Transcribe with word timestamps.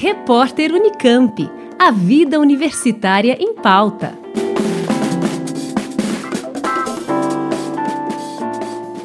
Repórter 0.00 0.72
Unicamp. 0.72 1.50
A 1.76 1.90
vida 1.90 2.38
universitária 2.38 3.36
em 3.40 3.52
pauta. 3.52 4.16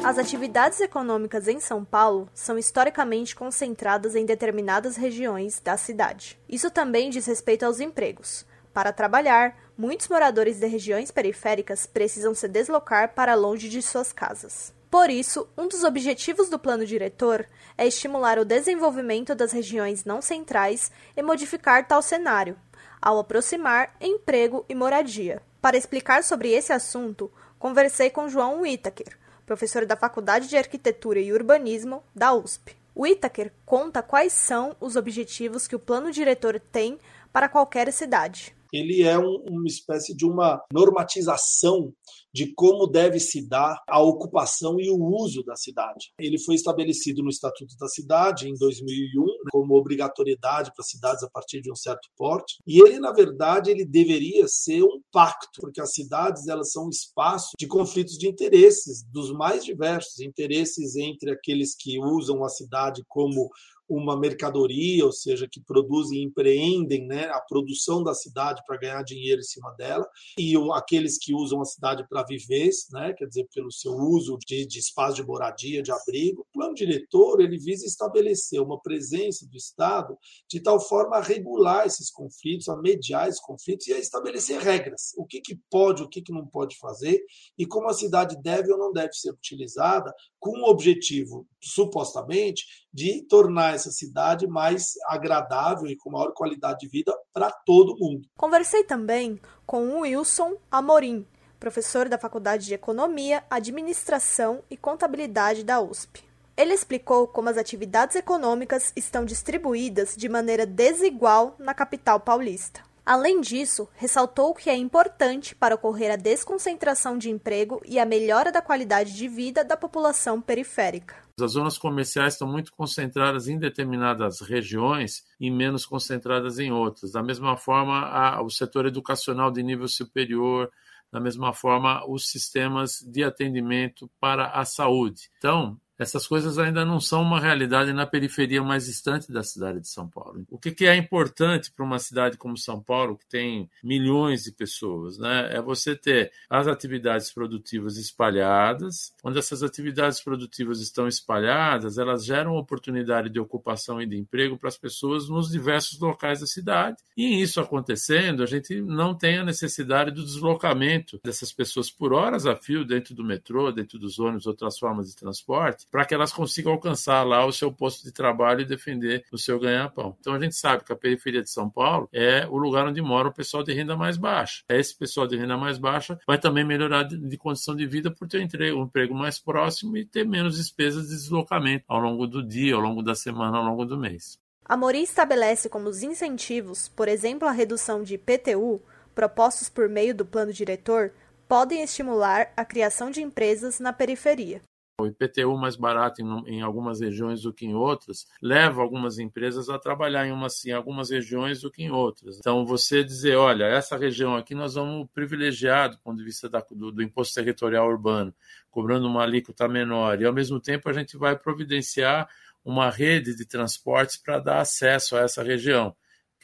As 0.04 0.18
atividades 0.18 0.80
econômicas 0.80 1.48
em 1.48 1.58
São 1.58 1.84
Paulo 1.84 2.28
são 2.32 2.56
historicamente 2.56 3.34
concentradas 3.34 4.14
em 4.14 4.24
determinadas 4.24 4.94
regiões 4.94 5.58
da 5.58 5.76
cidade. 5.76 6.38
Isso 6.48 6.70
também 6.70 7.10
diz 7.10 7.26
respeito 7.26 7.64
aos 7.64 7.80
empregos. 7.80 8.46
Para 8.72 8.92
trabalhar, 8.92 9.56
muitos 9.76 10.06
moradores 10.06 10.60
de 10.60 10.66
regiões 10.68 11.10
periféricas 11.10 11.86
precisam 11.86 12.36
se 12.36 12.46
deslocar 12.46 13.14
para 13.16 13.34
longe 13.34 13.68
de 13.68 13.82
suas 13.82 14.12
casas. 14.12 14.72
Por 14.94 15.10
isso, 15.10 15.48
um 15.58 15.66
dos 15.66 15.82
objetivos 15.82 16.48
do 16.48 16.56
plano 16.56 16.86
diretor 16.86 17.44
é 17.76 17.84
estimular 17.84 18.38
o 18.38 18.44
desenvolvimento 18.44 19.34
das 19.34 19.50
regiões 19.50 20.04
não 20.04 20.22
centrais 20.22 20.88
e 21.16 21.20
modificar 21.20 21.88
tal 21.88 22.00
cenário, 22.00 22.56
ao 23.02 23.18
aproximar 23.18 23.96
emprego 24.00 24.64
e 24.68 24.74
moradia. 24.76 25.42
Para 25.60 25.76
explicar 25.76 26.22
sobre 26.22 26.52
esse 26.52 26.72
assunto, 26.72 27.28
conversei 27.58 28.08
com 28.08 28.28
João 28.28 28.60
Whittaker, 28.60 29.18
professor 29.44 29.84
da 29.84 29.96
Faculdade 29.96 30.46
de 30.46 30.56
Arquitetura 30.56 31.18
e 31.18 31.32
Urbanismo 31.32 32.04
da 32.14 32.32
USP. 32.32 32.76
Whittaker 32.94 33.50
conta 33.66 34.00
quais 34.00 34.32
são 34.32 34.76
os 34.78 34.94
objetivos 34.94 35.66
que 35.66 35.74
o 35.74 35.80
plano 35.80 36.12
diretor 36.12 36.60
tem 36.70 37.00
para 37.32 37.48
qualquer 37.48 37.92
cidade 37.92 38.54
ele 38.74 39.02
é 39.02 39.18
um, 39.18 39.36
uma 39.48 39.66
espécie 39.66 40.14
de 40.14 40.26
uma 40.26 40.60
normatização 40.72 41.92
de 42.34 42.52
como 42.54 42.88
deve 42.88 43.20
se 43.20 43.48
dar 43.48 43.80
a 43.88 44.02
ocupação 44.02 44.80
e 44.80 44.90
o 44.90 44.96
uso 44.96 45.44
da 45.44 45.54
cidade. 45.54 46.12
Ele 46.18 46.36
foi 46.36 46.56
estabelecido 46.56 47.22
no 47.22 47.28
Estatuto 47.28 47.76
da 47.78 47.86
Cidade 47.86 48.48
em 48.48 48.54
2001 48.54 49.24
como 49.52 49.76
obrigatoriedade 49.76 50.72
para 50.74 50.84
cidades 50.84 51.22
a 51.22 51.30
partir 51.30 51.60
de 51.60 51.70
um 51.70 51.76
certo 51.76 52.08
porte, 52.16 52.56
e 52.66 52.80
ele 52.82 52.98
na 52.98 53.12
verdade 53.12 53.70
ele 53.70 53.84
deveria 53.84 54.48
ser 54.48 54.82
um 54.82 55.00
pacto, 55.12 55.60
porque 55.60 55.80
as 55.80 55.92
cidades 55.92 56.48
elas 56.48 56.72
são 56.72 56.86
um 56.86 56.90
espaço 56.90 57.52
de 57.56 57.68
conflitos 57.68 58.18
de 58.18 58.26
interesses 58.26 59.04
dos 59.12 59.30
mais 59.32 59.64
diversos, 59.64 60.18
interesses 60.18 60.96
entre 60.96 61.30
aqueles 61.30 61.76
que 61.78 62.00
usam 62.00 62.42
a 62.42 62.48
cidade 62.48 63.04
como 63.06 63.48
uma 63.96 64.18
mercadoria, 64.18 65.04
ou 65.04 65.12
seja, 65.12 65.48
que 65.50 65.60
produzem 65.60 66.18
e 66.18 66.24
empreendem 66.24 67.06
né, 67.06 67.26
a 67.26 67.40
produção 67.40 68.02
da 68.02 68.14
cidade 68.14 68.62
para 68.66 68.78
ganhar 68.78 69.02
dinheiro 69.02 69.40
em 69.40 69.44
cima 69.44 69.70
dela, 69.72 70.06
e 70.38 70.54
aqueles 70.74 71.18
que 71.18 71.34
usam 71.34 71.60
a 71.60 71.64
cidade 71.64 72.06
para 72.08 72.24
viver, 72.24 72.70
né, 72.92 73.12
quer 73.12 73.26
dizer, 73.26 73.46
pelo 73.54 73.70
seu 73.70 73.92
uso 73.92 74.38
de, 74.46 74.66
de 74.66 74.78
espaço 74.78 75.16
de 75.16 75.26
moradia, 75.26 75.82
de 75.82 75.92
abrigo. 75.92 76.42
O 76.42 76.52
plano 76.52 76.74
diretor 76.74 77.40
ele 77.40 77.58
visa 77.58 77.86
estabelecer 77.86 78.60
uma 78.60 78.80
presença 78.80 79.46
do 79.46 79.56
Estado 79.56 80.16
de 80.48 80.60
tal 80.60 80.80
forma 80.80 81.16
a 81.16 81.22
regular 81.22 81.86
esses 81.86 82.10
conflitos, 82.10 82.68
a 82.68 82.76
mediar 82.76 83.28
esses 83.28 83.40
conflitos 83.40 83.86
e 83.86 83.92
a 83.92 83.98
estabelecer 83.98 84.60
regras. 84.60 85.12
O 85.16 85.26
que, 85.26 85.40
que 85.40 85.58
pode, 85.70 86.02
o 86.02 86.08
que, 86.08 86.22
que 86.22 86.32
não 86.32 86.46
pode 86.46 86.76
fazer 86.78 87.22
e 87.58 87.66
como 87.66 87.88
a 87.88 87.94
cidade 87.94 88.40
deve 88.42 88.72
ou 88.72 88.78
não 88.78 88.92
deve 88.92 89.12
ser 89.12 89.30
utilizada 89.30 90.12
com 90.38 90.60
o 90.60 90.70
objetivo, 90.70 91.46
supostamente, 91.60 92.64
de 92.92 93.22
tornar 93.22 93.74
essa 93.84 93.90
cidade 93.90 94.46
mais 94.46 94.94
agradável 95.06 95.86
e 95.86 95.96
com 95.96 96.10
maior 96.10 96.32
qualidade 96.32 96.80
de 96.80 96.88
vida 96.88 97.14
para 97.32 97.50
todo 97.50 97.96
mundo. 97.98 98.26
Conversei 98.36 98.84
também 98.84 99.38
com 99.66 100.00
Wilson 100.00 100.56
Amorim, 100.70 101.26
professor 101.60 102.08
da 102.08 102.18
Faculdade 102.18 102.66
de 102.66 102.74
Economia, 102.74 103.44
Administração 103.50 104.62
e 104.70 104.76
Contabilidade 104.76 105.64
da 105.64 105.80
USP. 105.80 106.24
Ele 106.56 106.72
explicou 106.72 107.26
como 107.26 107.48
as 107.48 107.56
atividades 107.56 108.16
econômicas 108.16 108.92
estão 108.94 109.24
distribuídas 109.24 110.14
de 110.16 110.28
maneira 110.28 110.64
desigual 110.64 111.56
na 111.58 111.74
capital 111.74 112.20
paulista. 112.20 112.80
Além 113.06 113.42
disso, 113.42 113.86
ressaltou 113.96 114.54
que 114.54 114.70
é 114.70 114.76
importante 114.76 115.54
para 115.54 115.74
ocorrer 115.74 116.10
a 116.10 116.16
desconcentração 116.16 117.18
de 117.18 117.28
emprego 117.28 117.82
e 117.84 117.98
a 117.98 118.06
melhora 118.06 118.50
da 118.50 118.62
qualidade 118.62 119.14
de 119.14 119.28
vida 119.28 119.62
da 119.62 119.76
população 119.76 120.40
periférica. 120.40 121.14
As 121.38 121.52
zonas 121.52 121.76
comerciais 121.76 122.34
estão 122.34 122.48
muito 122.48 122.72
concentradas 122.72 123.46
em 123.46 123.58
determinadas 123.58 124.40
regiões 124.40 125.22
e 125.38 125.50
menos 125.50 125.84
concentradas 125.84 126.58
em 126.58 126.72
outras. 126.72 127.12
Da 127.12 127.22
mesma 127.22 127.56
forma, 127.58 128.06
a, 128.06 128.40
o 128.40 128.48
setor 128.48 128.86
educacional 128.86 129.50
de 129.50 129.62
nível 129.62 129.88
superior, 129.88 130.70
da 131.12 131.20
mesma 131.20 131.52
forma, 131.52 132.08
os 132.08 132.30
sistemas 132.30 133.00
de 133.06 133.22
atendimento 133.22 134.10
para 134.18 134.46
a 134.46 134.64
saúde. 134.64 135.30
Então, 135.36 135.78
essas 135.98 136.26
coisas 136.26 136.58
ainda 136.58 136.84
não 136.84 137.00
são 137.00 137.22
uma 137.22 137.40
realidade 137.40 137.92
na 137.92 138.06
periferia 138.06 138.62
mais 138.62 138.86
distante 138.86 139.30
da 139.30 139.42
cidade 139.42 139.80
de 139.80 139.88
São 139.88 140.08
Paulo. 140.08 140.44
O 140.50 140.58
que, 140.58 140.84
é 140.86 140.96
importante 140.96 141.70
para 141.70 141.84
uma 141.84 141.98
cidade 141.98 142.36
como 142.36 142.58
São 142.58 142.82
Paulo, 142.82 143.16
que 143.16 143.26
tem 143.26 143.70
milhões 143.82 144.42
de 144.42 144.52
pessoas, 144.52 145.18
né? 145.18 145.50
é 145.52 145.62
você 145.62 145.94
ter 145.94 146.32
as 146.50 146.66
atividades 146.66 147.32
produtivas 147.32 147.96
espalhadas. 147.96 149.14
Onde 149.22 149.38
essas 149.38 149.62
atividades 149.62 150.20
produtivas 150.20 150.80
estão 150.80 151.06
espalhadas, 151.06 151.96
elas 151.96 152.24
geram 152.24 152.56
oportunidade 152.56 153.30
de 153.30 153.38
ocupação 153.38 154.02
e 154.02 154.06
de 154.06 154.16
emprego 154.16 154.58
para 154.58 154.68
as 154.68 154.76
pessoas 154.76 155.28
nos 155.28 155.50
diversos 155.50 155.98
locais 156.00 156.40
da 156.40 156.46
cidade. 156.46 156.96
E 157.16 157.40
isso 157.40 157.60
acontecendo, 157.60 158.42
a 158.42 158.46
gente 158.46 158.80
não 158.80 159.14
tem 159.14 159.38
a 159.38 159.44
necessidade 159.44 160.10
do 160.10 160.24
deslocamento 160.24 161.20
dessas 161.24 161.52
pessoas 161.52 161.90
por 161.90 162.12
horas 162.12 162.46
a 162.46 162.56
fio 162.56 162.84
dentro 162.84 163.14
do 163.14 163.24
metrô, 163.24 163.70
dentro 163.70 163.98
dos 163.98 164.18
ônibus, 164.18 164.46
outras 164.46 164.78
formas 164.78 165.08
de 165.08 165.16
transporte 165.16 165.83
para 165.90 166.04
que 166.04 166.14
elas 166.14 166.32
consigam 166.32 166.72
alcançar 166.72 167.22
lá 167.22 167.46
o 167.46 167.52
seu 167.52 167.72
posto 167.72 168.02
de 168.02 168.12
trabalho 168.12 168.62
e 168.62 168.64
defender 168.64 169.24
o 169.32 169.38
seu 169.38 169.58
ganha-pão. 169.58 170.16
Então 170.18 170.34
a 170.34 170.40
gente 170.40 170.56
sabe 170.56 170.84
que 170.84 170.92
a 170.92 170.96
periferia 170.96 171.40
de 171.40 171.50
São 171.50 171.70
Paulo 171.70 172.08
é 172.12 172.46
o 172.48 172.56
lugar 172.56 172.86
onde 172.86 173.00
mora 173.00 173.28
o 173.28 173.32
pessoal 173.32 173.62
de 173.62 173.72
renda 173.72 173.96
mais 173.96 174.16
baixa. 174.16 174.62
Esse 174.68 174.96
pessoal 174.96 175.26
de 175.26 175.36
renda 175.36 175.56
mais 175.56 175.78
baixa 175.78 176.18
vai 176.26 176.38
também 176.38 176.64
melhorar 176.64 177.04
de, 177.04 177.16
de 177.16 177.36
condição 177.36 177.76
de 177.76 177.86
vida 177.86 178.10
por 178.10 178.26
ter 178.26 178.40
um 178.74 178.82
emprego 178.82 179.14
mais 179.14 179.38
próximo 179.38 179.96
e 179.96 180.04
ter 180.04 180.26
menos 180.26 180.56
despesas 180.56 181.04
de 181.04 181.14
deslocamento 181.14 181.84
ao 181.88 182.00
longo 182.00 182.26
do 182.26 182.42
dia, 182.42 182.74
ao 182.74 182.80
longo 182.80 183.02
da 183.02 183.14
semana, 183.14 183.58
ao 183.58 183.64
longo 183.64 183.84
do 183.84 183.96
mês. 183.96 184.38
A 184.64 184.76
Mori 184.76 185.02
estabelece 185.02 185.68
como 185.68 185.88
os 185.88 186.02
incentivos, 186.02 186.88
por 186.88 187.06
exemplo, 187.06 187.46
a 187.46 187.52
redução 187.52 188.02
de 188.02 188.14
IPTU, 188.14 188.82
propostos 189.14 189.68
por 189.68 189.88
meio 189.88 190.14
do 190.14 190.24
plano 190.24 190.52
diretor, 190.52 191.12
podem 191.46 191.82
estimular 191.82 192.52
a 192.56 192.64
criação 192.64 193.10
de 193.10 193.22
empresas 193.22 193.78
na 193.78 193.92
periferia 193.92 194.60
o 195.00 195.06
IPTU 195.06 195.56
mais 195.56 195.74
barato 195.74 196.22
em, 196.22 196.56
em, 196.56 196.62
algumas 196.62 197.00
regiões 197.00 197.42
do 197.42 197.52
que 197.52 197.66
em 197.66 197.74
outras, 197.74 198.26
leva 198.40 198.80
algumas 198.80 199.18
empresas 199.18 199.68
a 199.68 199.78
trabalhar 199.78 200.26
em, 200.26 200.32
em 200.66 200.72
algumas 200.72 201.10
regiões 201.10 201.60
do 201.60 201.70
que 201.70 201.82
em 201.82 201.90
outras. 201.90 202.38
Então, 202.38 202.64
você 202.64 203.02
dizer, 203.02 203.36
olha, 203.36 203.64
essa 203.64 203.96
região 203.96 204.36
aqui 204.36 204.54
nós 204.54 204.74
vamos 204.74 205.08
privilegiar 205.12 205.90
do 205.90 205.98
ponto 205.98 206.18
de 206.18 206.24
vista 206.24 206.48
da, 206.48 206.64
do, 206.70 206.92
do 206.92 207.02
imposto 207.02 207.34
territorial 207.34 207.88
urbano, 207.88 208.32
cobrando 208.70 209.08
uma 209.08 209.22
alíquota 209.22 209.66
menor, 209.66 210.20
e 210.20 210.24
ao 210.24 210.32
mesmo 210.32 210.60
tempo 210.60 210.88
a 210.88 210.92
gente 210.92 211.16
vai 211.16 211.36
providenciar 211.36 212.28
uma 212.64 212.88
rede 212.88 213.36
de 213.36 213.44
transportes 213.44 214.16
para 214.16 214.38
dar 214.38 214.60
acesso 214.60 215.16
a 215.16 215.20
essa 215.20 215.42
região 215.42 215.94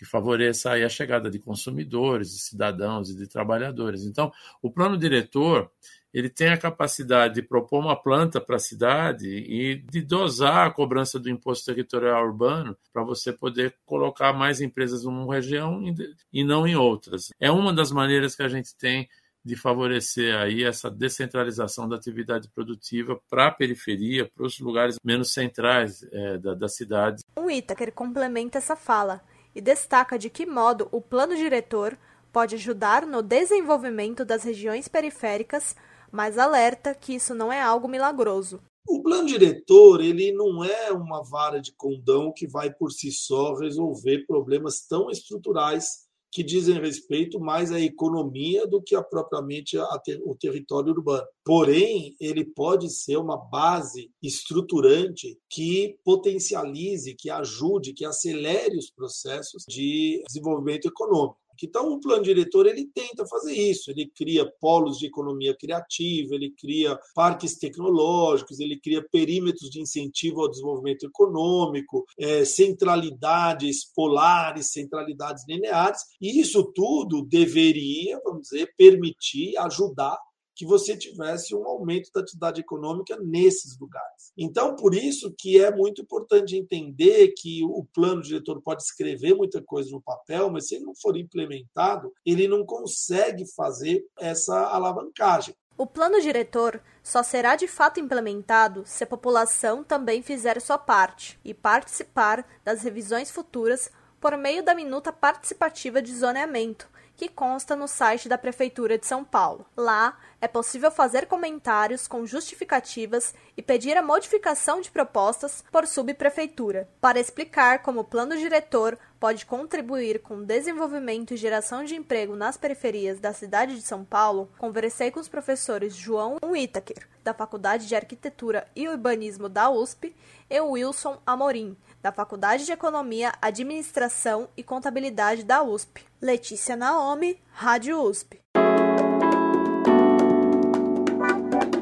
que 0.00 0.06
favoreça 0.06 0.72
a 0.72 0.88
chegada 0.88 1.28
de 1.28 1.38
consumidores, 1.38 2.30
de 2.30 2.38
cidadãos 2.38 3.10
e 3.10 3.14
de 3.14 3.26
trabalhadores. 3.26 4.06
Então, 4.06 4.32
o 4.62 4.70
plano 4.70 4.96
diretor 4.96 5.70
ele 6.12 6.30
tem 6.30 6.48
a 6.48 6.56
capacidade 6.56 7.34
de 7.34 7.42
propor 7.42 7.80
uma 7.80 7.94
planta 7.94 8.40
para 8.40 8.56
a 8.56 8.58
cidade 8.58 9.28
e 9.28 9.76
de 9.76 10.00
dosar 10.00 10.66
a 10.66 10.70
cobrança 10.70 11.20
do 11.20 11.28
imposto 11.28 11.66
territorial 11.66 12.24
urbano 12.24 12.74
para 12.90 13.04
você 13.04 13.30
poder 13.30 13.76
colocar 13.84 14.32
mais 14.32 14.62
empresas 14.62 15.04
numa 15.04 15.34
região 15.34 15.82
e 16.32 16.42
não 16.42 16.66
em 16.66 16.76
outras. 16.76 17.28
É 17.38 17.50
uma 17.50 17.70
das 17.70 17.92
maneiras 17.92 18.34
que 18.34 18.42
a 18.42 18.48
gente 18.48 18.74
tem 18.74 19.06
de 19.44 19.54
favorecer 19.54 20.34
aí 20.34 20.64
essa 20.64 20.90
descentralização 20.90 21.86
da 21.86 21.96
atividade 21.96 22.48
produtiva 22.48 23.20
para 23.28 23.48
a 23.48 23.52
periferia, 23.52 24.24
para 24.24 24.46
os 24.46 24.58
lugares 24.60 24.96
menos 25.04 25.34
centrais 25.34 26.02
é, 26.10 26.38
da, 26.38 26.54
da 26.54 26.68
cidade. 26.68 27.22
O 27.36 27.50
Itaker 27.50 27.92
complementa 27.92 28.56
essa 28.56 28.74
fala 28.74 29.20
e 29.54 29.60
destaca 29.60 30.18
de 30.18 30.30
que 30.30 30.46
modo 30.46 30.88
o 30.90 31.00
plano 31.00 31.36
diretor 31.36 31.96
pode 32.32 32.54
ajudar 32.54 33.06
no 33.06 33.22
desenvolvimento 33.22 34.24
das 34.24 34.44
regiões 34.44 34.88
periféricas 34.88 35.74
mas 36.10 36.38
alerta 36.38 36.94
que 36.94 37.14
isso 37.14 37.34
não 37.34 37.52
é 37.52 37.60
algo 37.60 37.88
milagroso. 37.88 38.60
O 38.88 39.02
plano 39.02 39.26
diretor 39.26 40.00
ele 40.00 40.32
não 40.32 40.64
é 40.64 40.90
uma 40.90 41.22
vara 41.22 41.60
de 41.60 41.72
condão 41.72 42.32
que 42.34 42.46
vai 42.46 42.72
por 42.72 42.90
si 42.90 43.12
só 43.12 43.54
resolver 43.54 44.24
problemas 44.26 44.80
tão 44.86 45.10
estruturais 45.10 46.08
que 46.30 46.42
dizem 46.42 46.80
respeito 46.80 47.40
mais 47.40 47.72
à 47.72 47.80
economia 47.80 48.66
do 48.66 48.80
que 48.80 48.94
a 48.94 49.02
propriamente 49.02 49.76
a 49.78 49.98
ter, 49.98 50.20
o 50.24 50.34
território 50.34 50.92
urbano. 50.92 51.26
Porém, 51.44 52.14
ele 52.20 52.44
pode 52.44 52.88
ser 52.90 53.16
uma 53.16 53.36
base 53.36 54.10
estruturante 54.22 55.38
que 55.48 55.98
potencialize, 56.04 57.14
que 57.14 57.30
ajude, 57.30 57.92
que 57.92 58.04
acelere 58.04 58.76
os 58.76 58.90
processos 58.90 59.64
de 59.68 60.22
desenvolvimento 60.26 60.86
econômico. 60.86 61.38
Então, 61.66 61.92
o 61.92 62.00
plano 62.00 62.22
diretor 62.22 62.66
ele 62.66 62.86
tenta 62.86 63.26
fazer 63.26 63.52
isso. 63.52 63.90
Ele 63.90 64.06
cria 64.06 64.50
polos 64.60 64.98
de 64.98 65.06
economia 65.06 65.56
criativa, 65.56 66.34
ele 66.34 66.50
cria 66.50 66.98
parques 67.14 67.58
tecnológicos, 67.58 68.60
ele 68.60 68.78
cria 68.78 69.06
perímetros 69.10 69.70
de 69.70 69.80
incentivo 69.80 70.40
ao 70.40 70.50
desenvolvimento 70.50 71.06
econômico, 71.06 72.04
é, 72.18 72.44
centralidades 72.44 73.84
polares, 73.94 74.72
centralidades 74.72 75.44
lineares, 75.48 76.00
e 76.20 76.40
isso 76.40 76.64
tudo 76.72 77.24
deveria, 77.24 78.20
vamos 78.24 78.42
dizer, 78.42 78.72
permitir, 78.76 79.56
ajudar 79.58 80.18
que 80.60 80.66
você 80.66 80.94
tivesse 80.94 81.54
um 81.54 81.66
aumento 81.66 82.10
da 82.14 82.20
atividade 82.20 82.60
econômica 82.60 83.16
nesses 83.16 83.78
lugares. 83.78 84.30
Então, 84.36 84.76
por 84.76 84.94
isso 84.94 85.34
que 85.38 85.58
é 85.58 85.74
muito 85.74 86.02
importante 86.02 86.54
entender 86.54 87.32
que 87.34 87.64
o 87.64 87.82
plano 87.94 88.20
diretor 88.20 88.60
pode 88.60 88.82
escrever 88.82 89.34
muita 89.34 89.62
coisa 89.62 89.90
no 89.90 90.02
papel, 90.02 90.50
mas 90.50 90.68
se 90.68 90.74
ele 90.74 90.84
não 90.84 90.94
for 90.94 91.16
implementado, 91.16 92.12
ele 92.26 92.46
não 92.46 92.62
consegue 92.66 93.46
fazer 93.56 94.04
essa 94.18 94.66
alavancagem. 94.66 95.54
O 95.78 95.86
plano 95.86 96.20
diretor 96.20 96.78
só 97.02 97.22
será 97.22 97.56
de 97.56 97.66
fato 97.66 97.98
implementado 97.98 98.82
se 98.84 99.02
a 99.02 99.06
população 99.06 99.82
também 99.82 100.20
fizer 100.20 100.60
sua 100.60 100.76
parte 100.76 101.40
e 101.42 101.54
participar 101.54 102.46
das 102.62 102.82
revisões 102.82 103.30
futuras 103.30 103.90
por 104.20 104.36
meio 104.36 104.62
da 104.62 104.74
minuta 104.74 105.10
participativa 105.10 106.02
de 106.02 106.14
zoneamento, 106.14 106.86
que 107.20 107.28
consta 107.28 107.76
no 107.76 107.86
site 107.86 108.30
da 108.30 108.38
Prefeitura 108.38 108.96
de 108.96 109.04
São 109.04 109.22
Paulo. 109.22 109.66
Lá 109.76 110.18
é 110.40 110.48
possível 110.48 110.90
fazer 110.90 111.26
comentários 111.26 112.08
com 112.08 112.24
justificativas 112.24 113.34
e 113.54 113.60
pedir 113.60 113.94
a 113.94 114.02
modificação 114.02 114.80
de 114.80 114.90
propostas 114.90 115.62
por 115.70 115.86
subprefeitura. 115.86 116.88
Para 116.98 117.20
explicar 117.20 117.82
como 117.82 118.00
o 118.00 118.04
plano 118.04 118.38
diretor 118.38 118.98
pode 119.20 119.44
contribuir 119.44 120.22
com 120.22 120.38
o 120.38 120.46
desenvolvimento 120.46 121.34
e 121.34 121.36
geração 121.36 121.84
de 121.84 121.94
emprego 121.94 122.34
nas 122.34 122.56
periferias 122.56 123.20
da 123.20 123.34
cidade 123.34 123.74
de 123.74 123.82
São 123.82 124.02
Paulo, 124.02 124.50
conversei 124.56 125.10
com 125.10 125.20
os 125.20 125.28
professores 125.28 125.94
João 125.94 126.38
Whittaker, 126.42 127.06
da 127.22 127.34
Faculdade 127.34 127.86
de 127.86 127.94
Arquitetura 127.94 128.66
e 128.74 128.88
Urbanismo 128.88 129.46
da 129.46 129.68
USP, 129.68 130.16
e 130.48 130.58
Wilson 130.58 131.20
Amorim, 131.26 131.76
da 132.02 132.12
Faculdade 132.12 132.64
de 132.64 132.72
Economia, 132.72 133.32
Administração 133.40 134.48
e 134.56 134.62
Contabilidade 134.62 135.44
da 135.44 135.62
USP. 135.62 136.04
Letícia 136.20 136.76
Naomi, 136.76 137.38
Rádio 137.52 138.02
USP. 138.02 138.40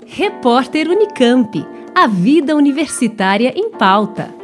Repórter 0.07 0.89
Unicamp. 0.89 1.65
A 1.95 2.07
vida 2.07 2.55
universitária 2.55 3.53
em 3.57 3.71
pauta. 3.71 4.38